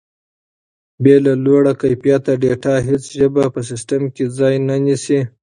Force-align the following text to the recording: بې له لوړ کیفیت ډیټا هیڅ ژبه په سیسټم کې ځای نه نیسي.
بې 1.03 1.15
له 1.25 1.33
لوړ 1.45 1.63
کیفیت 1.81 2.23
ډیټا 2.41 2.75
هیڅ 2.87 3.03
ژبه 3.17 3.43
په 3.53 3.59
سیسټم 3.69 4.01
کې 4.15 4.25
ځای 4.39 4.55
نه 4.67 4.75
نیسي. 4.85 5.19